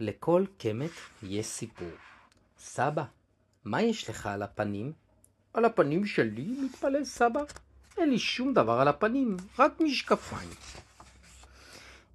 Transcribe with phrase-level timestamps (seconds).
[0.00, 0.90] לכל קמט
[1.22, 1.88] יש סיפור.
[2.58, 3.04] סבא,
[3.64, 4.92] מה יש לך על הפנים?
[5.54, 6.56] על הפנים שלי?
[6.64, 7.40] מתפלל סבא.
[7.98, 10.50] אין לי שום דבר על הפנים, רק משקפיים.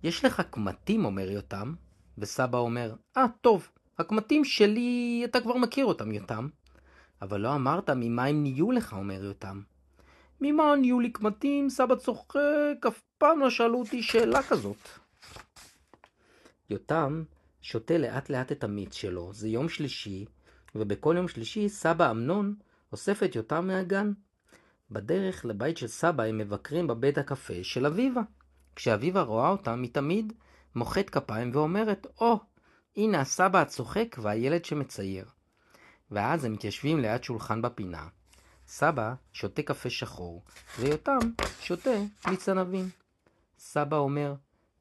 [0.04, 1.74] יש לך קמטים, אומר יותם,
[2.18, 6.48] וסבא אומר, אה, ah, טוב, הקמטים שלי, אתה כבר מכיר אותם, יותם.
[7.22, 9.62] אבל לא אמרת ממה הם נהיו לך, אומר יותם.
[10.42, 11.70] ממה נהיו לי קמטים?
[11.70, 14.78] סבא צוחק, אף פעם לא שאלו אותי שאלה כזאת.
[16.70, 17.24] יותם
[17.66, 20.26] שותה לאט לאט את המיץ שלו, זה יום שלישי,
[20.76, 22.56] ובכל יום שלישי סבא אמנון
[22.92, 24.14] אוסף את יותם מהגן.
[24.92, 28.22] בדרך לבית של סבא הם מבקרים בבית הקפה של אביבה.
[28.76, 30.34] כשאביבה רואה אותם, היא תמיד
[30.76, 32.38] מוחאת כפיים ואומרת, או, oh,
[32.98, 35.26] הנה הסבא הצוחק והילד שמצייר.
[36.12, 38.08] ואז הם מתיישבים ליד שולחן בפינה.
[38.68, 40.44] סבא שותה קפה שחור,
[40.80, 41.20] ויותם
[41.62, 42.90] שותה מיץ ענבים.
[43.60, 44.34] סבא אומר,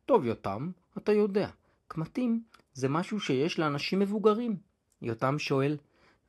[0.06, 1.48] טוב יותם, אתה יודע,
[1.88, 2.42] קמטים
[2.74, 4.56] זה משהו שיש לאנשים מבוגרים.
[5.02, 5.76] יותם שואל,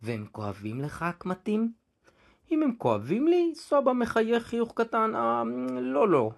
[0.02, 1.74] והם כואבים לך הקמטים?
[2.52, 5.43] אם הם כואבים לי, סבא מחייך חיוך קטן, אה,
[5.82, 6.32] לא, לא,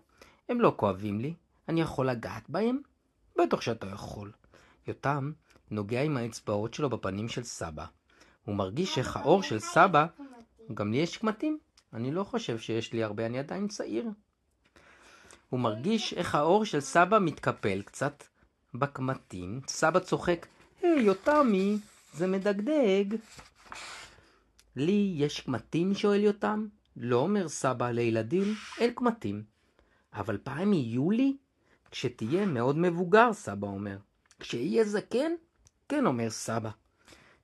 [0.49, 1.33] הם לא כואבים לי.
[1.69, 2.79] אני יכול לגעת בהם?
[3.37, 4.31] בטח שאתה יכול.
[4.87, 5.31] יותם
[5.71, 7.85] נוגע עם האצבעות שלו בפנים של סבא.
[8.45, 10.05] הוא מרגיש איך האור של סבא,
[10.73, 11.57] גם לי יש קמטים.
[11.93, 14.09] אני לא חושב שיש לי הרבה, אני עדיין צעיר.
[15.49, 18.23] הוא מרגיש איך האור של סבא מתקפל קצת
[18.79, 19.61] בקמטים.
[19.67, 20.47] סבא צוחק,
[20.81, 21.77] היי, יותמי,
[22.13, 23.05] זה מדגדג.
[24.75, 25.93] לי יש קמטים?
[25.93, 26.67] שואל יותם.
[26.97, 29.43] לא אומר סבא לילדים, אין קמטים.
[30.13, 31.37] אבל פעם יהיו לי?
[31.91, 33.97] כשתהיה מאוד מבוגר, סבא אומר.
[34.39, 35.31] כשיהיה זקן?
[35.89, 36.69] כן, אומר סבא.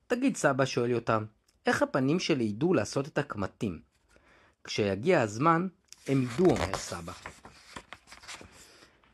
[0.06, 1.24] תגיד, סבא שואל יותם,
[1.66, 3.80] איך הפנים שלי ידעו לעשות את הקמטים?
[4.64, 5.68] כשיגיע הזמן,
[6.08, 7.12] הם ידעו, אומר סבא.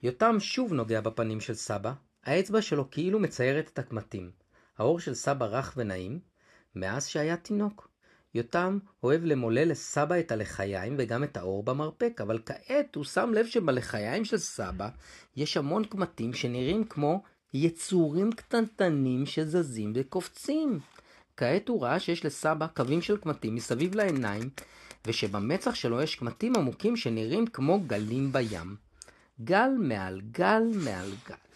[0.03, 1.93] יותם שוב נוגע בפנים של סבא,
[2.25, 4.31] האצבע שלו כאילו מציירת את הקמטים.
[4.79, 6.19] האור של סבא רך ונעים,
[6.75, 7.91] מאז שהיה תינוק.
[8.35, 13.47] יותם אוהב למולל לסבא את הלחיים וגם את האור במרפק, אבל כעת הוא שם לב
[13.47, 14.89] שבלחיים של סבא
[15.37, 17.23] יש המון קמטים שנראים כמו
[17.55, 20.79] יצורים קטנטנים שזזים וקופצים.
[21.37, 24.51] כעת הוא ראה שיש לסבא קווים של קמטים מסביב לעיניים,
[25.07, 28.77] ושבמצח שלו יש קמטים עמוקים שנראים כמו גלים בים.
[29.45, 31.50] גל מעל גל מעל גל.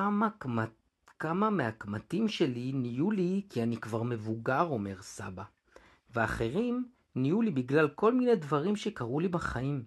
[0.00, 0.64] כמה.
[1.18, 5.42] כמה מהקמטים שלי נהיו לי כי אני כבר מבוגר, אומר סבא.
[6.10, 9.84] ואחרים נהיו לי בגלל כל מיני דברים שקרו לי בחיים.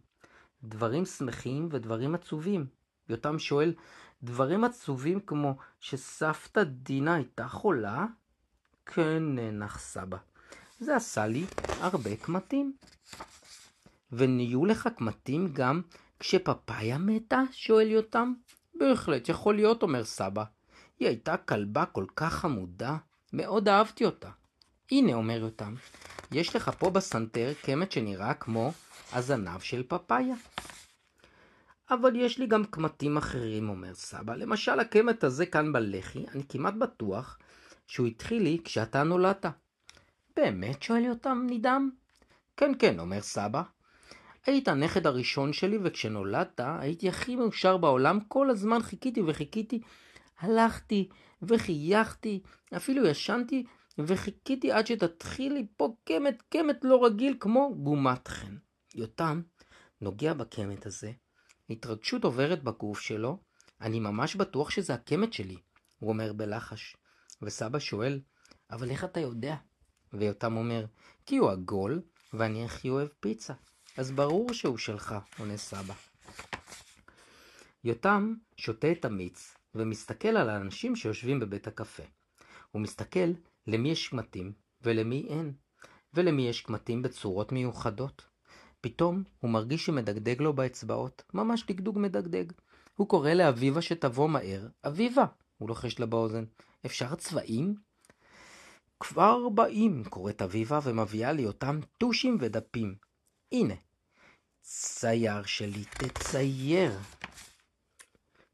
[0.64, 2.66] דברים שמחים ודברים עצובים.
[3.10, 3.74] יותם שואל,
[4.24, 8.06] דברים עצובים כמו שסבתא דינה הייתה חולה?
[8.86, 10.18] כן, נאנח סבא.
[10.80, 11.46] זה עשה לי
[11.80, 12.74] הרבה קמטים.
[14.12, 15.82] ונהיו לך קמטים גם
[16.20, 17.42] כשפפאיה מתה?
[17.52, 18.34] שואל יותם.
[18.84, 20.44] בהחלט יכול להיות, אומר סבא.
[21.00, 22.98] היא הייתה כלבה כל כך חמודה,
[23.34, 24.30] מאוד אהבתי אותה.
[24.92, 25.76] הנה, אומר יותם,
[26.32, 28.72] יש לך פה בסנטר קמט שנראה כמו
[29.12, 30.36] הזנב של פפאיה.
[31.90, 34.36] אבל יש לי גם קמטים אחרים, אומר סבא.
[34.36, 37.40] למשל, הקמט הזה כאן בלחי, אני כמעט בטוח
[37.88, 39.46] שהוא התחיל לי כשאתה נולדת.
[40.36, 40.84] באמת?
[40.84, 41.90] שואל יותם נדהם.
[42.58, 43.62] כן, כן, אומר סבא.
[44.46, 49.82] היית הנכד הראשון שלי, וכשנולדת הייתי הכי מאושר בעולם, כל הזמן חיכיתי וחיכיתי.
[50.40, 51.10] הלכתי
[51.42, 52.42] וחייכתי,
[52.78, 53.64] אפילו ישנתי
[53.98, 58.56] וחיכיתי עד שתתחיל לי פה קמט, קמט לא רגיל כמו גומת חן.
[58.96, 59.42] יותם
[60.02, 61.12] נוגע בקמט הזה,
[61.70, 63.38] התרגשות עוברת בגוף שלו,
[63.82, 65.58] אני ממש בטוח שזה הקמט שלי,
[66.00, 66.98] הוא אומר בלחש.
[67.42, 68.20] וסבא שואל,
[68.72, 69.56] אבל איך אתה יודע?
[70.14, 70.86] ויותם אומר,
[71.26, 72.02] כי הוא עגול
[72.34, 73.54] ואני הכי אוהב פיצה.
[73.98, 75.94] אז ברור שהוא שלך, עונה סבא.
[77.84, 82.04] יותם שותה את המיץ ומסתכל על האנשים שיושבים בבית הקפה.
[82.72, 83.32] הוא מסתכל
[83.68, 85.54] למי יש קמטים ולמי אין,
[86.14, 88.26] ולמי יש קמטים בצורות מיוחדות.
[88.82, 92.46] פתאום הוא מרגיש שמדגדג לו באצבעות, ממש דגדוג מדגדג.
[92.96, 95.26] הוא קורא לאביבה שתבוא מהר, אביבה!
[95.58, 96.44] הוא לוחש לה באוזן,
[96.86, 97.76] אפשר צבעים?
[99.00, 102.96] כבר באים, קוראת אביבה ומביאה לי אותם טושים ודפים.
[103.52, 103.74] הנה,
[104.66, 106.92] צייר שלי, תצייר.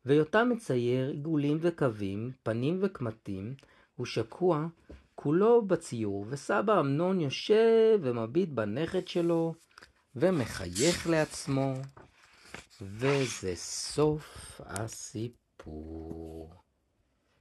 [0.06, 3.56] ויותם מצייר עיגולים וקווים, פנים וקמטים,
[3.96, 4.68] הוא שקוע
[5.16, 9.54] כולו בציור, וסבא אמנון יושב ומביט בנכד שלו,
[10.16, 11.74] ומחייך לעצמו,
[12.82, 16.54] וזה סוף הסיפור.